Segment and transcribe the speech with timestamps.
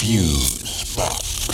[0.00, 1.50] Fuse Box.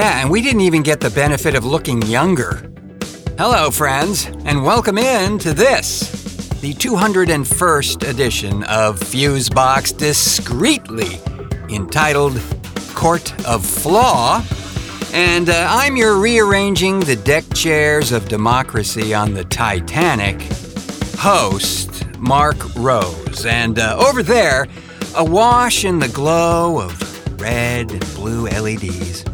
[0.00, 2.72] Yeah, and we didn't even get the benefit of looking younger.
[3.36, 6.08] Hello, friends, and welcome in to this,
[6.62, 11.20] the 201st edition of Fusebox Discreetly,
[11.68, 12.40] entitled
[12.94, 14.42] Court of Flaw.
[15.12, 20.40] And uh, I'm your rearranging the deck chairs of democracy on the Titanic
[21.18, 23.44] host, Marc Rose.
[23.44, 24.66] And uh, over there,
[25.14, 29.24] awash in the glow of red and blue LEDs,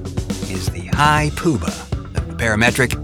[0.97, 2.95] the high the parametric.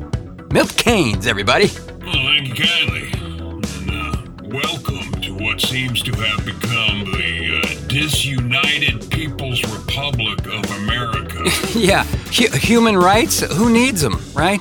[0.50, 1.66] Milt Kanes, everybody.
[2.00, 3.10] Well, thank you kindly.
[3.20, 10.64] And uh, welcome to what seems to have become the uh, disunited People's Republic of
[10.82, 11.42] America.
[11.78, 13.40] yeah, hu- human rights?
[13.40, 14.60] Who needs them, right?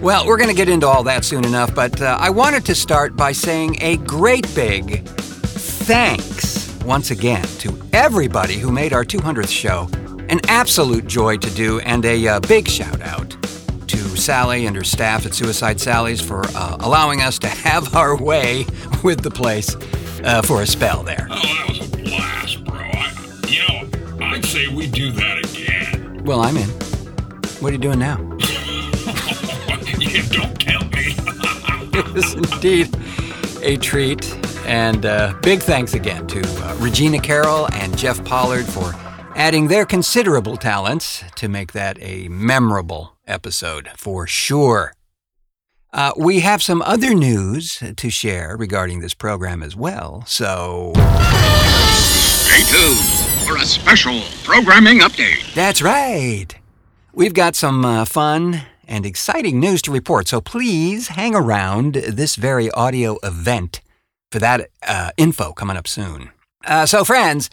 [0.00, 2.74] Well, we're going to get into all that soon enough, but uh, I wanted to
[2.74, 9.50] start by saying a great big thanks once again to everybody who made our 200th
[9.50, 9.88] show
[10.32, 13.36] an absolute joy to do, and a uh, big shout out
[13.86, 18.16] to Sally and her staff at Suicide Sally's for uh, allowing us to have our
[18.16, 18.64] way
[19.04, 19.76] with the place
[20.24, 21.28] uh, for a spell there.
[21.30, 22.78] Oh, that was a blast, bro.
[22.78, 23.12] I,
[23.46, 26.24] you know, I'd say we do that again.
[26.24, 26.70] Well, I'm in.
[27.60, 28.16] What are you doing now?
[29.98, 31.14] yeah, don't tempt me.
[31.94, 32.88] It was indeed
[33.60, 34.34] a treat.
[34.64, 38.94] And uh, big thanks again to uh, Regina Carol and Jeff Pollard for
[39.42, 44.92] adding their considerable talents to make that a memorable episode for sure.
[45.92, 52.62] Uh, we have some other news to share regarding this program as well, so Stay
[52.70, 55.52] tuned for a special programming update.
[55.54, 56.54] that's right.
[57.12, 62.36] We've got some uh, fun and exciting news to report, so please hang around this
[62.36, 63.80] very audio event
[64.30, 66.30] for that uh, info coming up soon.
[66.64, 67.50] Uh, so, friends,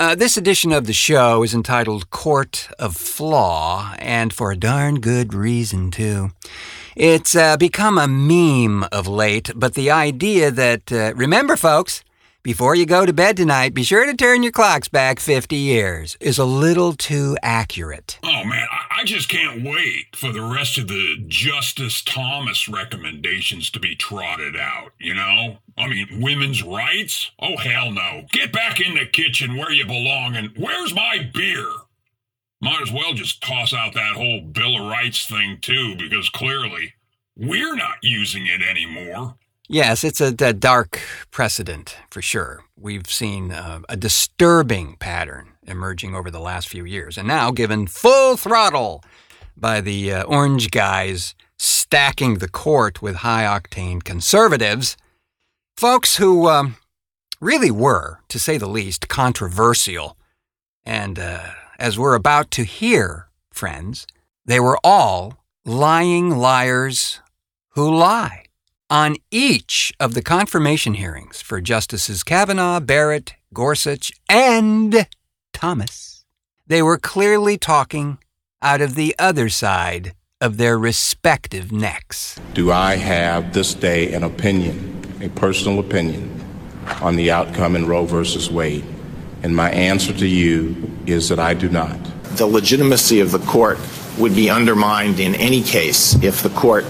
[0.00, 5.00] uh, this edition of the show is entitled Court of Flaw, and for a darn
[5.00, 6.30] good reason, too.
[6.94, 12.02] It's uh, become a meme of late, but the idea that, uh, remember, folks,
[12.42, 16.16] before you go to bed tonight, be sure to turn your clocks back 50 years
[16.20, 18.18] is a little too accurate.
[18.22, 23.80] oh, man, I, just can't wait for the rest of the Justice Thomas recommendations to
[23.80, 25.58] be trotted out, you know?
[25.76, 27.30] I mean, women's rights?
[27.38, 28.26] Oh, hell no.
[28.30, 31.66] Get back in the kitchen where you belong and where's my beer?
[32.60, 36.94] Might as well just toss out that whole Bill of Rights thing, too, because clearly
[37.36, 39.36] we're not using it anymore.
[39.68, 41.00] Yes, it's a, a dark
[41.30, 42.64] precedent for sure.
[42.74, 47.86] We've seen uh, a disturbing pattern emerging over the last few years, and now given
[47.86, 49.04] full throttle
[49.56, 54.96] by the uh, orange guys stacking the court with high octane conservatives,
[55.76, 56.76] folks who um,
[57.40, 60.16] really were, to say the least, controversial.
[60.84, 61.48] And uh,
[61.78, 64.06] as we're about to hear, friends,
[64.44, 67.20] they were all lying liars
[67.70, 68.44] who lie
[68.90, 75.06] on each of the confirmation hearings for Justices Kavanaugh, Barrett, Gorsuch, and
[75.58, 76.24] Thomas.
[76.68, 78.18] They were clearly talking
[78.62, 82.38] out of the other side of their respective necks.
[82.54, 86.30] Do I have this day an opinion, a personal opinion,
[87.02, 88.84] on the outcome in Roe versus Wade?
[89.42, 90.76] And my answer to you
[91.06, 91.98] is that I do not.
[92.36, 93.78] the legitimacy of the court
[94.16, 96.84] would be undermined in any case if the court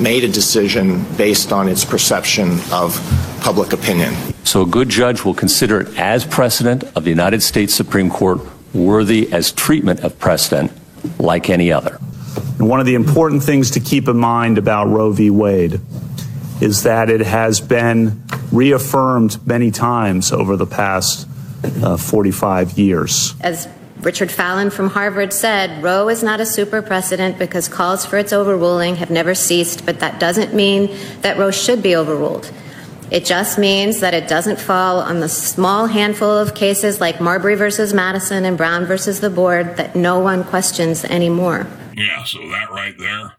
[0.00, 2.96] made a decision based on its perception of
[3.40, 4.14] public opinion.
[4.44, 8.40] So a good judge will consider it as precedent of the United States Supreme Court,
[8.74, 10.72] worthy as treatment of precedent
[11.18, 11.98] like any other.
[12.58, 15.30] And one of the important things to keep in mind about Roe v.
[15.30, 15.80] Wade
[16.60, 21.28] is that it has been reaffirmed many times over the past
[21.82, 23.34] uh, 45 years.
[23.40, 23.68] As
[24.06, 28.32] Richard Fallon from Harvard said, Roe is not a super precedent because calls for its
[28.32, 32.52] overruling have never ceased, but that doesn't mean that Roe should be overruled.
[33.10, 37.56] It just means that it doesn't fall on the small handful of cases like Marbury
[37.56, 41.66] versus Madison and Brown versus the board that no one questions anymore.
[41.96, 43.32] Yeah, so that right there,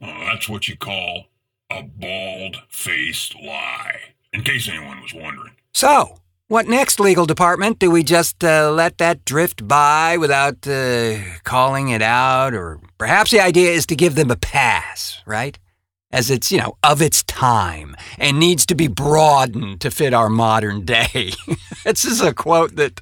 [0.00, 1.26] well, that's what you call
[1.70, 4.00] a bald faced lie.
[4.32, 5.54] In case anyone was wondering.
[5.72, 6.18] So,
[6.50, 7.78] What next, legal department?
[7.78, 12.54] Do we just uh, let that drift by without uh, calling it out?
[12.54, 15.58] Or perhaps the idea is to give them a pass, right?
[16.10, 20.30] As it's, you know, of its time and needs to be broadened to fit our
[20.30, 21.32] modern day.
[21.84, 22.98] this is a quote that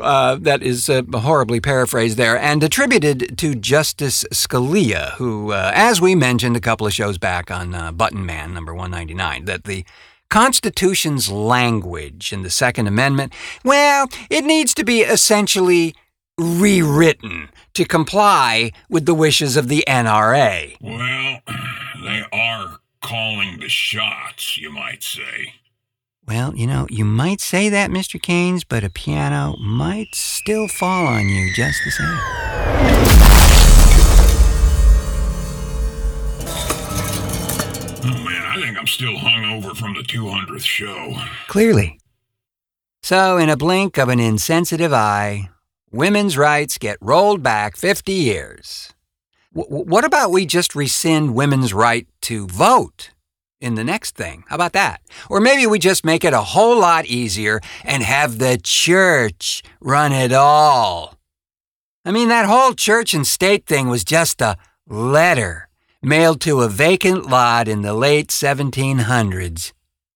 [0.00, 6.00] uh, that is uh, horribly paraphrased there and attributed to Justice Scalia, who, uh, as
[6.00, 9.84] we mentioned a couple of shows back on uh, Button Man number 199, that the
[10.30, 13.32] Constitution's language in the Second Amendment,
[13.64, 15.94] well, it needs to be essentially
[16.38, 20.76] rewritten to comply with the wishes of the NRA.
[20.80, 21.40] Well,
[22.04, 25.54] they are calling the shots, you might say.
[26.26, 28.20] Well, you know, you might say that, Mr.
[28.20, 33.67] Kanes, but a piano might still fall on you just the same.
[38.88, 41.14] Still hungover from the 200th show.
[41.46, 41.98] Clearly.
[43.02, 45.50] So, in a blink of an insensitive eye,
[45.90, 48.92] women's rights get rolled back 50 years.
[49.54, 53.10] W- what about we just rescind women's right to vote
[53.60, 54.44] in the next thing?
[54.48, 55.00] How about that?
[55.30, 60.12] Or maybe we just make it a whole lot easier and have the church run
[60.12, 61.14] it all.
[62.04, 64.56] I mean, that whole church and state thing was just a
[64.88, 65.67] letter
[66.02, 69.72] mailed to a vacant lot in the late 1700s.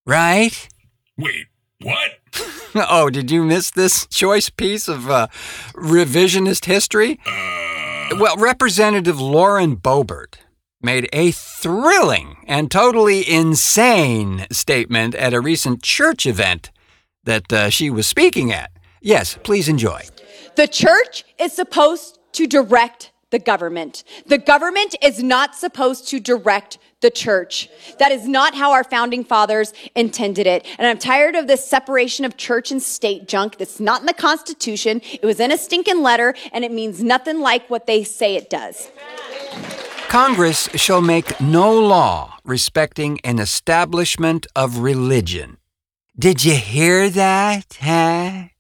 [0.07, 0.69] Right?
[1.17, 1.47] Wait,
[1.81, 2.11] what?
[2.75, 5.29] oh, did you miss this choice piece of uh,
[5.75, 7.21] revisionist history?
[7.27, 10.35] Uh, Well, Representative Lauren Boebert
[10.83, 16.71] made a thrilling and totally insane statement at a recent church event
[17.25, 18.71] that uh, she was speaking at.
[19.01, 20.03] Yes, please enjoy.
[20.57, 24.05] The church is supposed to direct the government.
[24.27, 27.69] The government is not supposed to direct the church.
[27.99, 30.65] That is not how our founding fathers intended it.
[30.79, 34.15] And I'm tired of this separation of church and state junk that's not in the
[34.15, 35.01] Constitution.
[35.05, 38.49] It was in a stinking letter and it means nothing like what they say it
[38.49, 38.93] does.
[40.09, 45.57] Congress shall make no law respecting an establishment of religion.
[46.19, 48.52] Did you hear that, huh?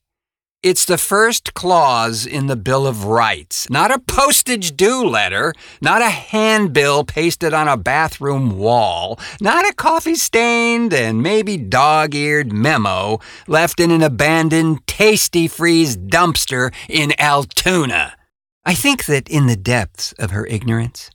[0.62, 6.02] It's the first clause in the Bill of Rights, not a postage due letter, not
[6.02, 12.52] a handbill pasted on a bathroom wall, not a coffee stained and maybe dog eared
[12.52, 13.18] memo
[13.48, 18.12] left in an abandoned Tastee-Freez dumpster in Altoona.
[18.64, 21.10] I think that in the depths of her ignorance,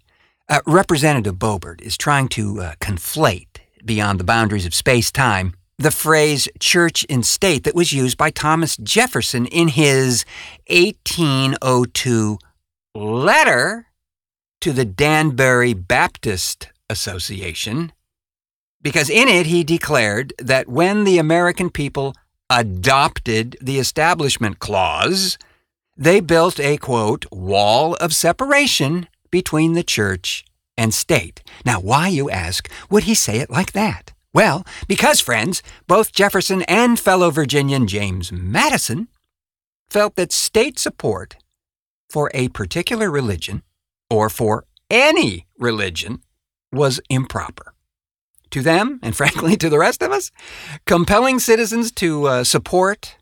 [0.49, 5.91] uh, Representative Boebert is trying to uh, conflate, beyond the boundaries of space time, the
[5.91, 10.25] phrase church and state that was used by Thomas Jefferson in his
[10.69, 12.39] 1802
[12.95, 13.87] letter
[14.61, 17.91] to the Danbury Baptist Association,
[18.81, 22.15] because in it he declared that when the American people
[22.49, 25.37] adopted the Establishment Clause,
[25.95, 30.43] they built a quote, wall of separation between the church
[30.77, 31.43] and state.
[31.65, 34.13] Now, why, you ask, would he say it like that?
[34.37, 39.07] Well, because, friends, both Jefferson and fellow Virginian James Madison
[39.89, 41.37] felt that state support
[42.07, 43.63] for a particular religion,
[44.11, 46.21] or for any religion,
[46.71, 47.73] was improper.
[48.51, 50.29] To them, and frankly to the rest of us,
[50.85, 53.17] compelling citizens to uh, support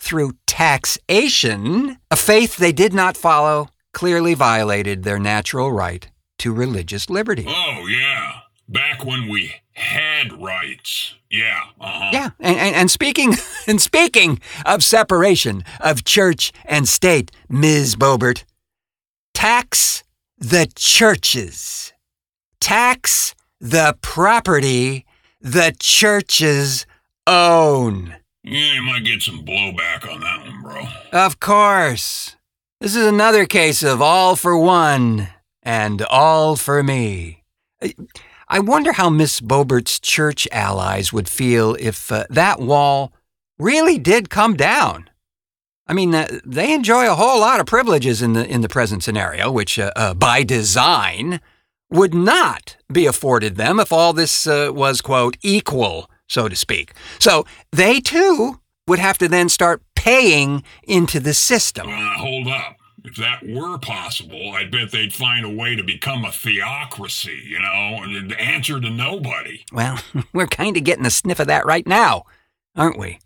[0.00, 6.08] through taxation a faith they did not follow clearly violated their natural right
[6.38, 7.44] to religious liberty.
[7.46, 8.40] oh, yeah.
[8.68, 11.14] Back when we had rights.
[11.30, 12.10] Yeah, uh-huh.
[12.12, 13.34] Yeah, and, and, and speaking
[13.66, 17.94] and speaking of separation of church and state, Ms.
[17.96, 18.44] Boebert,
[19.34, 20.02] tax
[20.38, 21.92] the churches.
[22.60, 25.04] Tax the property
[25.40, 26.86] the churches
[27.26, 28.16] own.
[28.42, 30.84] Yeah, you might get some blowback on that one, bro.
[31.12, 32.36] Of course.
[32.80, 35.28] This is another case of all for one
[35.62, 37.44] and all for me.
[38.48, 43.12] I wonder how Miss Boebert's church allies would feel if uh, that wall
[43.58, 45.10] really did come down.
[45.88, 49.02] I mean, uh, they enjoy a whole lot of privileges in the in the present
[49.02, 51.40] scenario, which, uh, uh, by design,
[51.90, 56.92] would not be afforded them if all this uh, was quote equal, so to speak.
[57.18, 61.88] So they too would have to then start paying into the system.
[61.88, 62.76] Hold up.
[63.16, 67.58] If that were possible, I'd bet they'd find a way to become a theocracy, you
[67.58, 69.64] know, and answer to nobody.
[69.72, 69.98] Well,
[70.34, 72.24] we're kind of getting a sniff of that right now,
[72.74, 73.18] aren't we?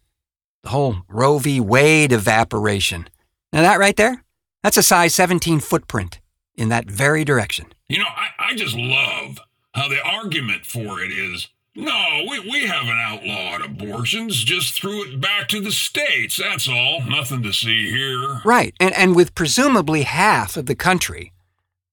[0.62, 1.59] The whole Roe v.
[1.59, 3.09] Wade evaporation.
[3.52, 4.23] Now, that right there,
[4.62, 6.20] that's a size 17 footprint
[6.54, 7.66] in that very direction.
[7.88, 9.40] You know, I, I just love
[9.75, 15.21] how the argument for it is No, we, we haven't outlawed abortions, just threw it
[15.21, 16.37] back to the states.
[16.37, 17.03] That's all.
[17.09, 18.41] Nothing to see here.
[18.45, 18.75] Right.
[18.81, 21.33] And, and with presumably half of the country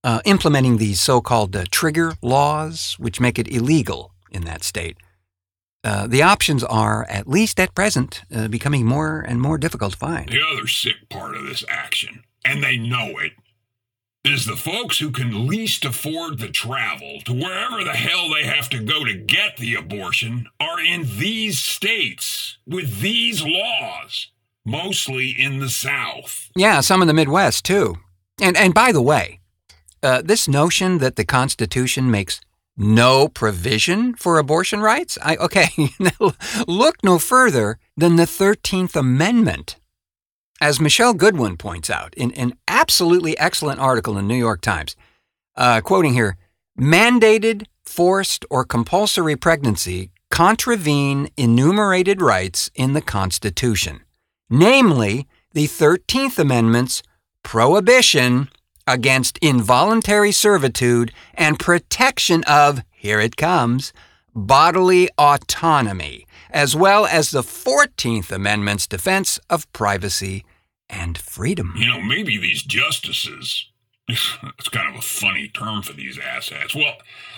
[0.03, 4.97] uh, implementing these so called uh, trigger laws, which make it illegal in that state,
[5.83, 9.97] uh, the options are, at least at present, uh, becoming more and more difficult to
[9.97, 10.29] find.
[10.29, 13.33] The other sick part of this action, and they know it,
[14.27, 18.69] is the folks who can least afford the travel to wherever the hell they have
[18.69, 24.31] to go to get the abortion are in these states with these laws,
[24.65, 26.49] mostly in the South.
[26.55, 27.95] Yeah, some in the Midwest, too.
[28.41, 29.39] And, and by the way,
[30.03, 32.39] uh, this notion that the Constitution makes
[32.77, 35.17] no provision for abortion rights?
[35.21, 35.67] I, okay,
[36.67, 39.77] look no further than the 13th Amendment.
[40.59, 44.95] As Michelle Goodwin points out in an absolutely excellent article in the New York Times,
[45.55, 46.35] uh, quoting here,
[46.79, 54.01] mandated, forced, or compulsory pregnancy contravene enumerated rights in the Constitution,
[54.49, 57.03] namely the 13th Amendment's
[57.43, 58.49] prohibition
[58.87, 63.93] against involuntary servitude and protection of, here it comes,
[64.33, 70.43] bodily autonomy, as well as the 14th Amendment's defense of privacy
[70.89, 71.73] and freedom.
[71.77, 73.67] You know, maybe these justices,
[74.07, 76.75] it's kind of a funny term for these asshats.
[76.75, 76.95] Well,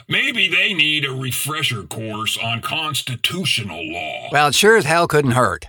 [0.08, 4.30] maybe they need a refresher course on constitutional law.
[4.32, 5.68] Well, it sure as hell couldn't hurt.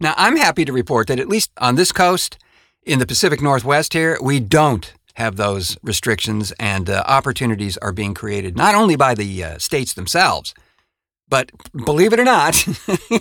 [0.00, 2.38] Now, I'm happy to report that at least on this coast,
[2.82, 8.12] in the Pacific Northwest here, we don't have those restrictions, and uh, opportunities are being
[8.12, 10.54] created not only by the uh, states themselves,
[11.28, 11.50] but
[11.84, 12.66] believe it or not,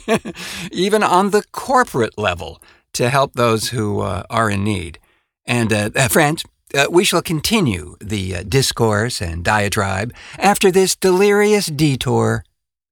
[0.72, 2.62] even on the corporate level
[2.96, 5.00] to help those who uh, are in need.
[5.46, 11.68] And, uh, uh, friends, uh, we shall continue the discourse and diatribe after this delirious
[11.68, 12.44] detour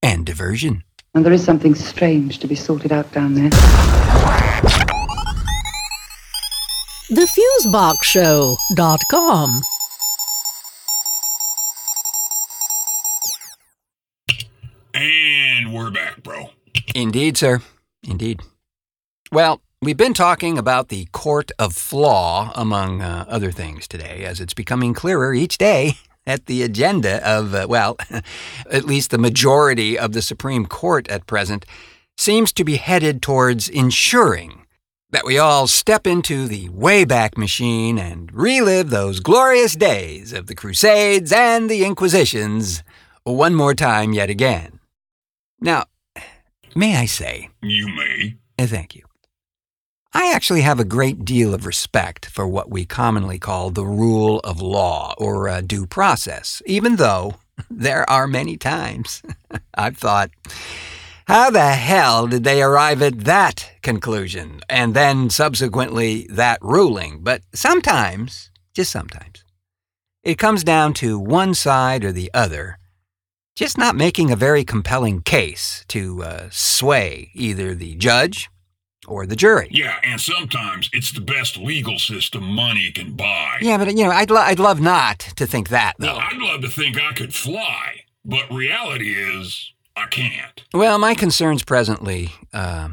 [0.01, 0.83] and diversion.
[1.15, 3.50] And there is something strange to be sorted out down there.
[7.12, 9.62] TheFuseboxShow.com.
[14.93, 16.50] And we're back, bro.
[16.95, 17.62] Indeed, sir.
[18.03, 18.41] Indeed.
[19.31, 24.40] Well, we've been talking about the court of flaw, among uh, other things, today, as
[24.40, 27.98] it's becoming clearer each day that the agenda of, uh, well,
[28.72, 31.66] at least the majority of the Supreme Court at present
[32.18, 34.66] seems to be headed towards ensuring
[35.12, 40.56] that we all step into the Wayback Machine and relive those glorious days of the
[40.56, 42.84] Crusades and the Inquisitions
[43.24, 44.80] one more time yet again.
[45.60, 45.86] Now,
[46.75, 47.50] may I say?
[47.62, 48.36] You may.
[48.58, 49.04] Uh, thank you.
[50.15, 54.39] I actually have a great deal of respect for what we commonly call the rule
[54.41, 57.36] of law or uh, due process, even though
[57.72, 59.24] there are many times
[59.74, 60.29] I've thought,
[61.25, 67.24] how the hell did they arrive at that conclusion and then subsequently that ruling?
[67.24, 69.43] But sometimes, just sometimes,
[70.22, 72.77] it comes down to one side or the other
[73.55, 78.50] just not making a very compelling case to uh, sway either the judge
[79.05, 79.69] or the jury.
[79.72, 83.60] Yeah, and sometimes it's the best legal system money can buy.
[83.62, 86.07] Yeah, but you know, I'd, lo- I'd love not to think that, though.
[86.07, 90.63] Well, I'd love to think I could fly, but reality is I can't.
[90.74, 92.89] Well, my concerns presently uh,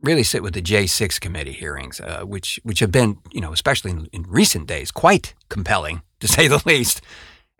[0.00, 3.90] really sit with the J6 committee hearings, uh, which which have been, you know, especially
[3.90, 7.00] in, in, recent days, quite compelling to say the least.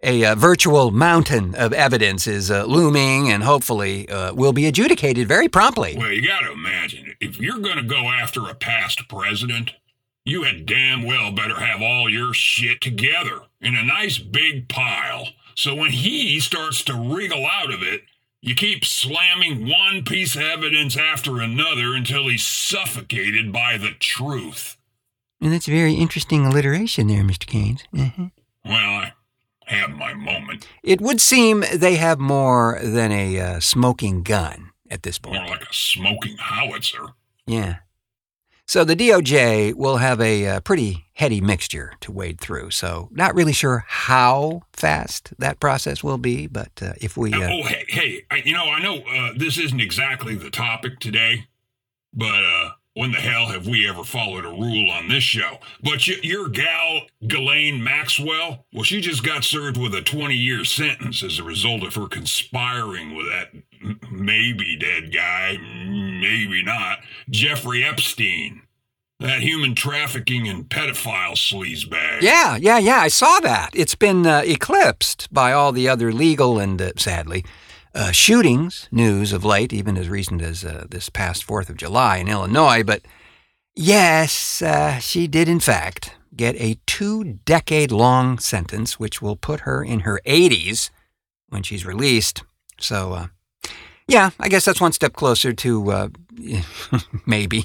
[0.04, 5.28] A uh, virtual mountain of evidence is uh, looming and hopefully uh, will be adjudicated
[5.28, 5.96] very promptly.
[5.96, 9.70] Well, you got to imagine if you're going to go after a past president,
[10.24, 15.28] you had damn well better have all your shit together in a nice big pile.
[15.54, 18.02] So when he starts to wriggle out of it,
[18.40, 24.76] you keep slamming one piece of evidence after another until he's suffocated by the truth.
[25.40, 27.46] And that's very interesting alliteration there, Mr.
[27.46, 27.82] Kanes.
[27.94, 28.26] Mm-hmm.
[28.64, 29.12] Well, I
[29.66, 30.66] have my moment.
[30.82, 35.36] It would seem they have more than a uh, smoking gun at this point.
[35.36, 37.06] More like a smoking howitzer.
[37.46, 37.76] Yeah.
[38.66, 42.70] So the DOJ will have a uh, pretty heady mixture to wade through.
[42.70, 47.34] So not really sure how fast that process will be, but uh, if we.
[47.34, 51.48] Uh, oh, hey, hey, you know, I know uh, this isn't exactly the topic today,
[52.14, 55.58] but uh, when the hell have we ever followed a rule on this show?
[55.82, 60.64] But y- your gal, Ghislaine Maxwell, well, she just got served with a 20 year
[60.64, 63.48] sentence as a result of her conspiring with that
[63.82, 66.98] m- maybe dead guy, maybe not,
[67.30, 68.62] Jeffrey Epstein.
[69.20, 72.22] That human trafficking and pedophile sleazebag.
[72.22, 72.98] Yeah, yeah, yeah.
[72.98, 73.70] I saw that.
[73.72, 77.44] It's been uh, eclipsed by all the other legal and, uh, sadly,
[77.94, 82.18] uh, shootings news of late, even as recent as uh, this past 4th of July
[82.18, 82.82] in Illinois.
[82.82, 83.02] But
[83.74, 89.60] yes, uh, she did, in fact, get a two decade long sentence, which will put
[89.60, 90.90] her in her 80s
[91.48, 92.42] when she's released.
[92.78, 93.26] So, uh,
[94.08, 96.08] yeah, I guess that's one step closer to uh,
[97.26, 97.64] maybe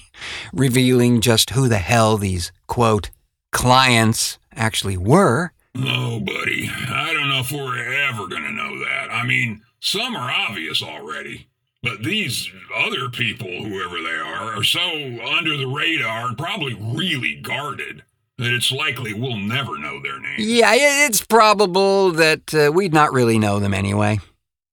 [0.54, 3.10] revealing just who the hell these, quote,
[3.52, 5.52] clients actually were.
[5.76, 9.10] Oh, buddy, I don't know if we're ever going to know that.
[9.12, 11.48] I mean, some are obvious already.
[11.84, 17.36] But these other people, whoever they are, are so under the radar and probably really
[17.36, 18.04] guarded
[18.38, 20.36] that it's likely we'll never know their name.
[20.40, 20.74] Yeah,
[21.06, 24.20] it's probable that uh, we'd not really know them anyway.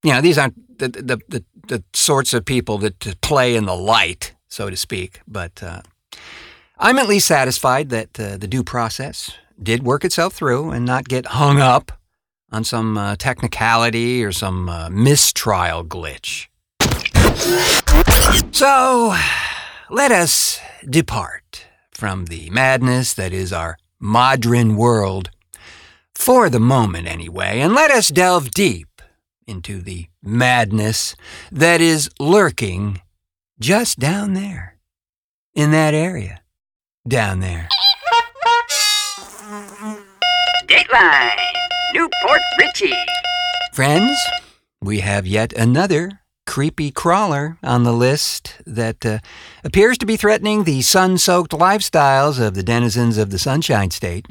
[0.03, 3.77] You know, these aren't the, the, the, the sorts of people that play in the
[3.77, 5.21] light, so to speak.
[5.27, 5.83] But uh,
[6.79, 9.33] I'm at least satisfied that uh, the due process
[9.63, 11.93] did work itself through and not get hung up
[12.55, 16.47] on some uh, technicality or some uh, mistrial glitch.
[18.53, 19.13] So,
[19.91, 25.31] let us depart from the madness that is our modern world,
[26.15, 29.03] for the moment anyway, and let us delve deep
[29.49, 31.17] into the madness
[31.51, 33.01] that is lurking
[33.59, 34.77] just down there,
[35.55, 36.41] in that area,
[37.09, 37.69] down there.
[40.69, 41.64] Dateline,
[41.95, 42.93] Newport Richie.
[43.73, 44.19] Friends,
[44.83, 46.11] we have yet another
[46.45, 49.21] creepy crawler on the list that uh,
[49.63, 54.27] appears to be threatening the sun soaked lifestyles of the denizens of the Sunshine State.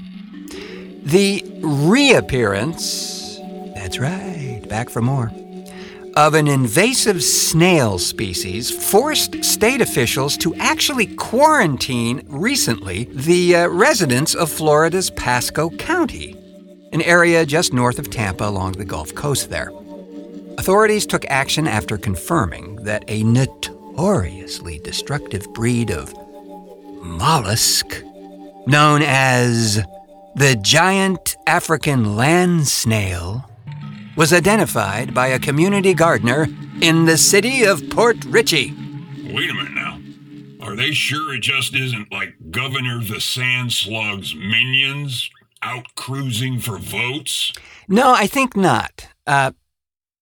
[1.04, 3.40] The reappearance,
[3.76, 5.32] that's right, back for more,
[6.18, 14.36] of an invasive snail species forced state officials to actually quarantine recently the uh, residents
[14.36, 16.43] of Florida's Pasco County,
[16.94, 19.72] an area just north of Tampa along the Gulf Coast there.
[20.60, 26.14] Authorities took action after confirming that a notoriously destructive breed of
[27.02, 28.04] mollusk,
[28.68, 29.84] known as
[30.36, 33.50] the giant African land snail,
[34.16, 36.48] was identified by a community gardener
[36.82, 38.72] in the city of Port Richey.
[39.34, 40.00] Wait a minute now.
[40.62, 45.30] Are they sure it just isn't like Governor the Sand Slug's minions
[45.64, 47.52] out cruising for votes?
[47.88, 49.08] No, I think not.
[49.26, 49.52] Uh,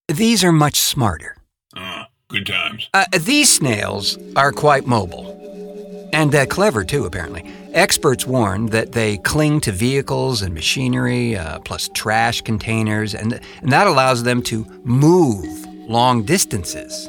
[0.08, 1.36] these are much smarter.
[1.76, 2.90] Ah, good times.
[2.94, 5.38] Uh, these snails are quite mobile.
[6.14, 7.50] And uh, clever, too, apparently.
[7.74, 13.72] Experts warn that they cling to vehicles and machinery, uh, plus trash containers, and, and
[13.72, 17.08] that allows them to move long distances.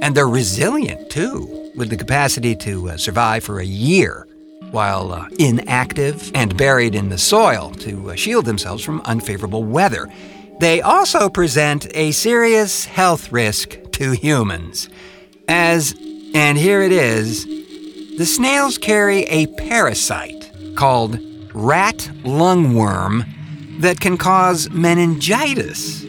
[0.00, 4.26] And they're resilient, too, with the capacity to uh, survive for a year
[4.70, 10.08] while uh, inactive and buried in the soil to uh, shield themselves from unfavorable weather.
[10.60, 14.88] They also present a serious health risk to humans,
[15.48, 15.94] as,
[16.34, 17.46] and here it is,
[18.18, 21.18] the snails carry a parasite called
[21.54, 23.24] rat lungworm
[23.80, 26.02] that can cause meningitis.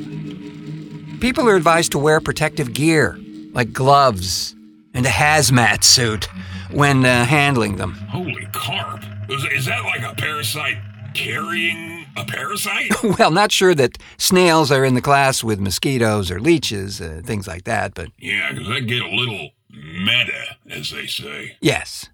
[1.22, 3.18] People are advised to wear protective gear,
[3.54, 4.56] like gloves
[4.94, 6.28] and a hazmat suit,
[6.74, 7.94] when uh, handling them.
[8.10, 9.04] Holy carp.
[9.30, 10.78] Is, is that like a parasite
[11.14, 12.92] carrying a parasite?
[13.20, 17.48] well, not sure that snails are in the class with mosquitoes or leeches, uh, things
[17.48, 18.10] like that, but.
[18.20, 21.58] Yeah, because that get a little meta, as they say.
[21.62, 22.10] Yes.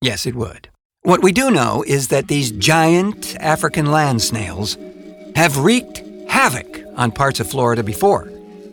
[0.00, 0.68] Yes, it would.
[1.02, 4.76] What we do know is that these giant African land snails
[5.34, 8.31] have wreaked havoc on parts of Florida before.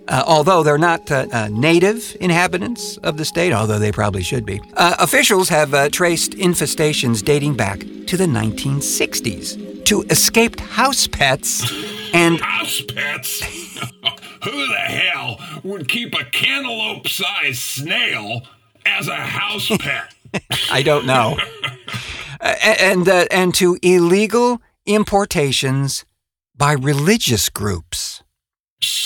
[0.09, 4.43] Uh, although they're not uh, uh, native inhabitants of the state, although they probably should
[4.43, 11.05] be, uh, officials have uh, traced infestations dating back to the 1960s to escaped house
[11.05, 11.71] pets
[12.11, 12.41] and.
[12.41, 13.43] House pets?
[14.43, 18.41] Who the hell would keep a cantaloupe sized snail
[18.85, 20.15] as a house pet?
[20.71, 21.37] I don't know.
[22.41, 26.05] and, uh, and to illegal importations
[26.55, 28.18] by religious groups.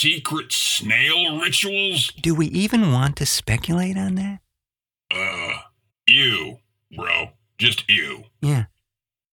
[0.04, 2.12] Secret snail rituals?
[2.22, 4.40] Do we even want to speculate on that?
[5.10, 5.60] Uh,
[6.06, 6.58] you,
[6.94, 7.30] bro.
[7.58, 8.26] Just you.
[8.42, 8.66] Yeah.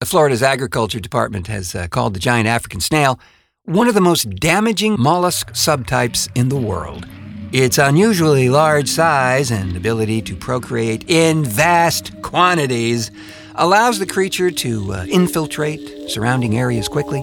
[0.01, 3.19] Florida's Agriculture Department has uh, called the giant African snail
[3.65, 7.05] one of the most damaging mollusk subtypes in the world.
[7.51, 13.11] Its unusually large size and ability to procreate in vast quantities
[13.55, 17.21] allows the creature to uh, infiltrate surrounding areas quickly,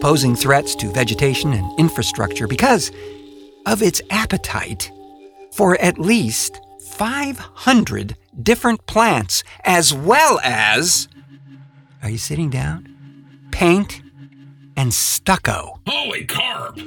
[0.00, 2.90] posing threats to vegetation and infrastructure because
[3.66, 4.90] of its appetite
[5.52, 6.60] for at least
[6.92, 11.08] 500 different plants, as well as.
[12.02, 12.94] Are you sitting down?
[13.50, 14.02] Paint
[14.76, 15.80] and stucco.
[15.86, 16.78] Holy carp!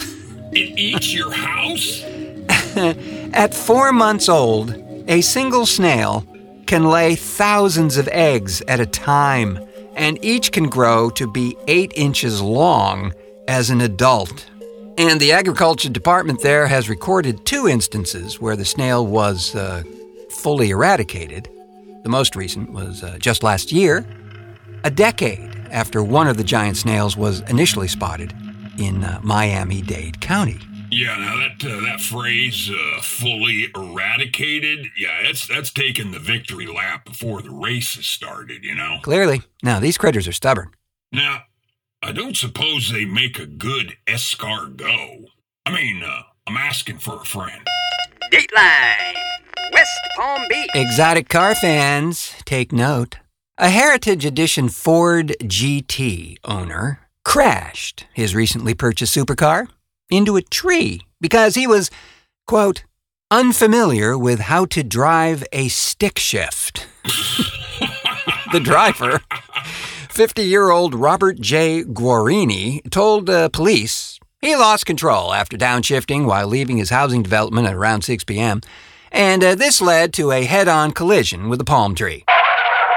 [0.53, 2.03] It eats your house?
[3.33, 4.75] At four months old,
[5.07, 6.25] a single snail
[6.67, 9.59] can lay thousands of eggs at a time,
[10.01, 13.13] and each can grow to be eight inches long
[13.47, 14.49] as an adult.
[14.97, 19.83] And the agriculture department there has recorded two instances where the snail was uh,
[20.31, 21.47] fully eradicated.
[22.01, 24.03] The most recent was uh, just last year,
[24.83, 28.33] a decade after one of the giant snails was initially spotted
[28.79, 30.57] in uh, Miami Dade County.
[30.91, 36.67] Yeah, now that uh, that phrase uh, "fully eradicated," yeah, that's that's taking the victory
[36.67, 38.65] lap before the race has started.
[38.65, 38.99] You know.
[39.01, 40.71] Clearly, now these critters are stubborn.
[41.13, 41.43] Now,
[42.03, 45.27] I don't suppose they make a good escargot.
[45.65, 47.65] I mean, uh, I'm asking for a friend.
[48.33, 49.15] Dateline,
[49.71, 50.69] West Palm Beach.
[50.75, 53.17] Exotic car fans, take note.
[53.57, 59.67] A Heritage Edition Ford GT owner crashed his recently purchased supercar
[60.11, 61.89] into a tree because he was,
[62.45, 62.83] quote,
[63.31, 66.87] unfamiliar with how to drive a stick shift.
[68.51, 69.21] the driver,
[70.09, 71.83] 50 year old Robert J.
[71.83, 77.75] Guarini, told uh, police he lost control after downshifting while leaving his housing development at
[77.75, 78.61] around 6 p.m.,
[79.11, 82.23] and uh, this led to a head on collision with a palm tree.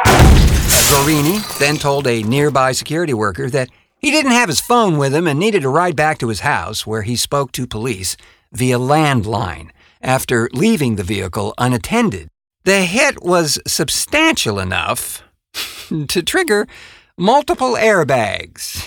[0.05, 3.69] Guarini then told a nearby security worker that
[4.05, 6.87] he didn't have his phone with him and needed to ride back to his house,
[6.87, 8.19] where he spoke to police
[8.53, 9.71] via landline
[10.03, 12.29] after leaving the vehicle unattended.
[12.65, 15.23] The hit was substantial enough
[16.09, 16.67] to trigger
[17.17, 18.85] multiple airbags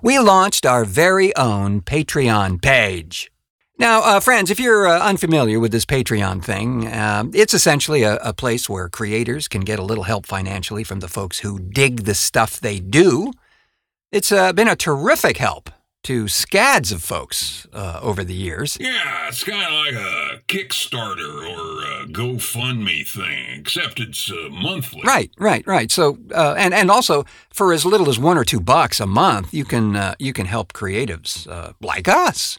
[0.03, 3.31] we launched our very own Patreon page.
[3.79, 8.17] Now, uh, friends, if you're uh, unfamiliar with this Patreon thing, uh, it's essentially a,
[8.17, 12.01] a, place where creators can get a little help financially from the folks who dig
[12.01, 13.33] the stuff they do.
[14.11, 15.71] It's uh, been a terrific help
[16.03, 18.77] to scads of folks uh, over the years.
[18.79, 25.01] Yeah, it's kind of like a Kickstarter or a GoFundMe thing, except it's uh, monthly.
[25.03, 25.91] Right, right, right.
[25.91, 29.53] So, uh, and and also for as little as one or two bucks a month,
[29.53, 32.57] you can uh, you can help creatives uh, like us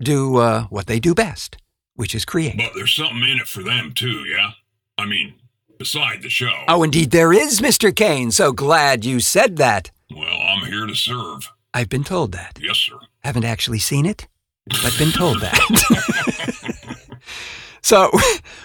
[0.00, 1.58] do uh, what they do best,
[1.94, 2.56] which is create.
[2.56, 4.52] But there's something in it for them too, yeah.
[4.98, 5.34] I mean,
[5.78, 6.64] beside the show.
[6.68, 7.94] Oh, indeed, there is, Mr.
[7.94, 8.30] Kane.
[8.30, 9.90] So glad you said that.
[10.10, 11.50] Well, I'm here to serve.
[11.74, 12.58] I've been told that.
[12.60, 12.98] Yes, sir.
[13.20, 14.28] Haven't actually seen it,
[14.82, 15.58] but been told that.
[17.82, 18.10] so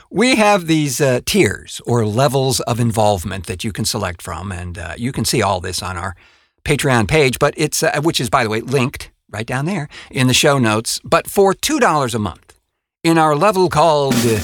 [0.09, 4.77] we have these uh, tiers or levels of involvement that you can select from, and
[4.77, 6.15] uh, you can see all this on our
[6.63, 10.27] Patreon page, but it's uh, which is by the way linked right down there in
[10.27, 10.99] the show notes.
[11.03, 12.59] But for two dollars a month,
[13.03, 14.39] in our level called uh,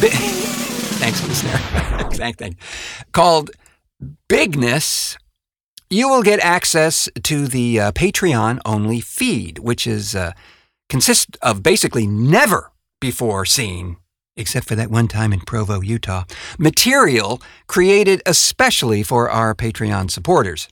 [0.00, 0.10] bi-
[1.00, 1.58] thanks snare,
[2.12, 2.56] thank thank
[3.12, 3.50] called
[4.28, 5.16] bigness
[5.90, 10.32] you will get access to the uh, Patreon only feed, which is uh,
[10.88, 13.96] consists of basically never before seen
[14.36, 16.24] except for that one time in Provo, Utah.
[16.58, 20.68] Material created especially for our Patreon supporters.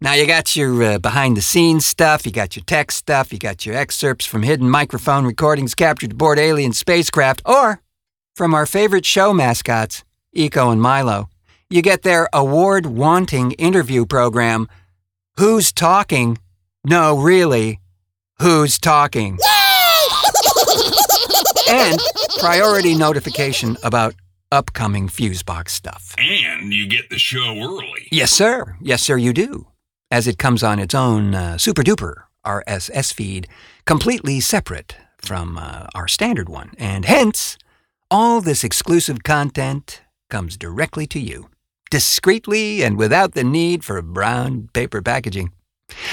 [0.00, 3.38] Now, you got your uh, behind the scenes stuff, you got your tech stuff, you
[3.38, 7.80] got your excerpts from hidden microphone recordings captured aboard alien spacecraft, or
[8.34, 11.30] from our favorite show mascots, Eco and Milo.
[11.68, 14.68] You get their award wanting interview program,
[15.36, 16.38] Who's Talking?
[16.84, 17.80] No, really,
[18.40, 19.32] Who's Talking?
[21.68, 21.98] and
[22.38, 24.14] priority notification about
[24.52, 26.14] upcoming Fusebox stuff.
[26.18, 28.06] And you get the show early.
[28.12, 28.76] Yes, sir.
[28.80, 29.66] Yes, sir, you do.
[30.08, 33.48] As it comes on its own uh, super duper RSS feed,
[33.84, 36.70] completely separate from uh, our standard one.
[36.78, 37.58] And hence,
[38.08, 41.48] all this exclusive content comes directly to you,
[41.90, 45.52] discreetly and without the need for brown paper packaging.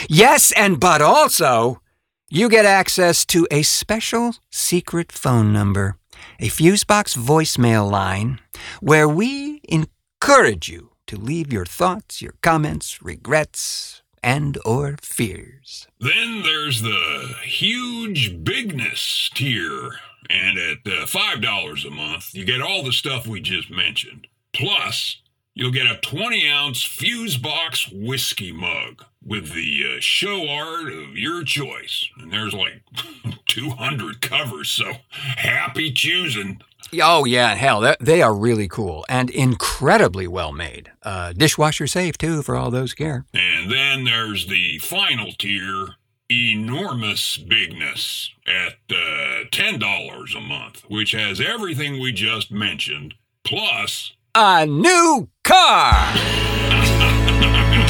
[0.07, 1.81] Yes, and but also,
[2.29, 5.97] you get access to a special secret phone number,
[6.39, 8.39] a Fusebox voicemail line,
[8.81, 15.87] where we encourage you to leave your thoughts, your comments, regrets, and or fears.
[15.99, 19.91] Then there's the huge bigness tier.
[20.29, 24.27] And at uh, $5 a month, you get all the stuff we just mentioned.
[24.53, 25.21] Plus,
[25.53, 31.43] you'll get a 20 ounce Fusebox whiskey mug with the uh, show art of your
[31.43, 32.09] choice.
[32.17, 32.83] And there's like
[33.47, 36.61] 200 covers, so happy choosing.
[37.01, 40.91] Oh, yeah, hell, they are really cool and incredibly well made.
[41.01, 43.25] Uh, dishwasher safe, too, for all those care.
[43.33, 45.95] And then there's the final tier,
[46.29, 54.65] enormous bigness, at uh, $10 a month, which has everything we just mentioned, plus a
[54.65, 56.13] new car!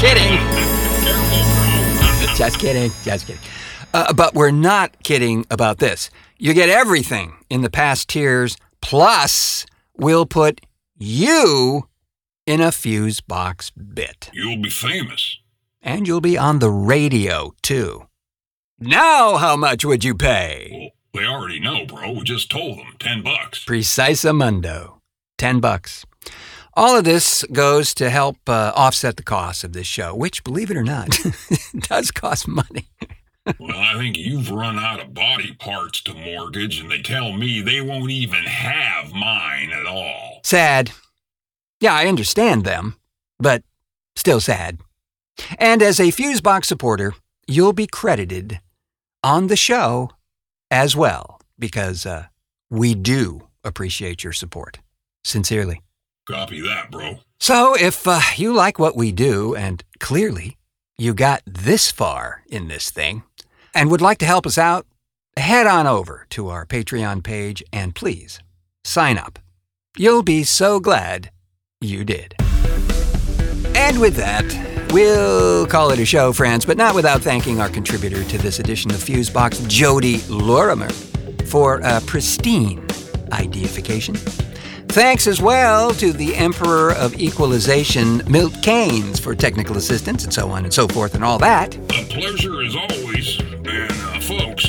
[0.04, 0.38] kidding.
[2.36, 2.92] Just kidding.
[3.04, 3.42] Just kidding.
[3.94, 6.10] Uh, but we're not kidding about this.
[6.38, 10.60] You get everything in the past tiers, plus, we'll put
[10.98, 11.88] you
[12.46, 14.30] in a fuse box bit.
[14.34, 15.40] You'll be famous.
[15.82, 18.08] And you'll be on the radio, too.
[18.80, 20.92] Now, how much would you pay?
[21.14, 22.12] Well, they already know, bro.
[22.12, 23.64] We just told them 10 bucks.
[23.64, 24.34] Precisa
[25.38, 26.06] 10 bucks.
[26.76, 30.72] All of this goes to help uh, offset the cost of this show, which, believe
[30.72, 31.10] it or not,
[31.80, 32.88] does cost money.
[33.60, 37.62] well, I think you've run out of body parts to mortgage, and they tell me
[37.62, 40.40] they won't even have mine at all.
[40.44, 40.92] Sad.
[41.80, 42.96] Yeah, I understand them,
[43.40, 43.64] but
[44.16, 44.80] still sad.
[45.60, 47.14] And as a Fusebox supporter,
[47.48, 48.62] you'll be credited
[49.24, 50.10] on the show
[50.72, 52.28] as well, because uh,
[52.72, 54.80] we do appreciate your support.
[55.24, 55.82] Sincerely.
[56.26, 57.20] Copy that, bro.
[57.40, 60.58] So, if uh, you like what we do, and clearly
[60.98, 63.24] you got this far in this thing,
[63.74, 64.86] and would like to help us out,
[65.38, 68.40] head on over to our Patreon page and please
[68.84, 69.40] sign up.
[69.98, 71.32] You'll be so glad
[71.82, 72.36] you did.
[73.76, 74.46] And with that,
[74.94, 78.92] we'll call it a show, friends, but not without thanking our contributor to this edition
[78.92, 80.90] of Fusebox, Jodi Lorimer,
[81.48, 82.80] for a pristine
[83.30, 84.16] ideification.
[84.94, 90.52] Thanks as well to the Emperor of Equalization, Milt Kanes, for technical assistance and so
[90.52, 91.76] on and so forth and all that.
[91.76, 93.40] A pleasure as always.
[93.40, 94.66] And uh, folks,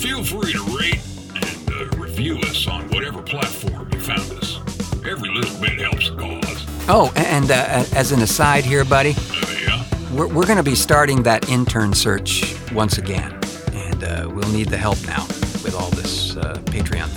[0.00, 1.00] feel free to rate
[1.36, 4.58] and uh, review us on whatever platform you found us.
[5.06, 6.88] Every little bit helps the cause.
[6.88, 9.84] Oh, and uh, as an aside here, buddy, uh, yeah?
[10.12, 13.38] we're, we're going to be starting that intern search once again.
[13.72, 15.24] And uh, we'll need the help now
[15.62, 17.10] with all this uh, Patreon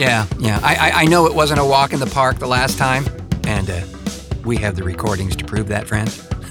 [0.00, 0.58] Yeah, yeah.
[0.62, 3.04] I, I, I know it wasn't a walk in the park the last time,
[3.44, 3.82] and uh,
[4.46, 6.26] we have the recordings to prove that, friends.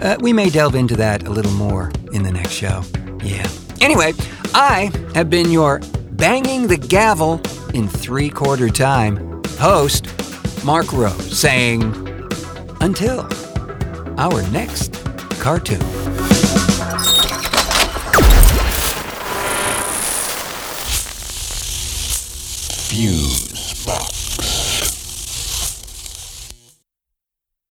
[0.00, 2.82] uh, we may delve into that a little more in the next show.
[3.24, 3.48] Yeah.
[3.80, 4.12] Anyway,
[4.54, 5.80] I have been your
[6.12, 7.40] banging the gavel
[7.74, 10.06] in three quarter time host,
[10.64, 11.82] Marc Rose, saying,
[12.80, 13.26] until
[14.16, 14.94] our next
[15.40, 16.07] cartoon.
[22.98, 23.37] Box.